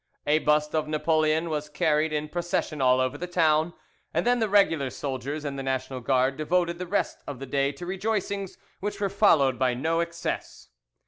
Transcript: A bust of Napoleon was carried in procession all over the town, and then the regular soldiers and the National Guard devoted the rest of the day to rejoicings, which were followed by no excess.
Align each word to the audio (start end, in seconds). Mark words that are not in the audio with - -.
A 0.25 0.39
bust 0.39 0.73
of 0.73 0.87
Napoleon 0.87 1.47
was 1.51 1.69
carried 1.69 2.11
in 2.11 2.27
procession 2.27 2.81
all 2.81 2.99
over 2.99 3.19
the 3.19 3.27
town, 3.27 3.75
and 4.15 4.25
then 4.25 4.39
the 4.39 4.49
regular 4.49 4.89
soldiers 4.89 5.45
and 5.45 5.59
the 5.59 5.61
National 5.61 6.01
Guard 6.01 6.37
devoted 6.37 6.79
the 6.79 6.87
rest 6.87 7.19
of 7.27 7.37
the 7.37 7.45
day 7.45 7.71
to 7.73 7.85
rejoicings, 7.85 8.57
which 8.79 8.99
were 8.99 9.09
followed 9.09 9.59
by 9.59 9.75
no 9.75 9.99
excess. 9.99 10.69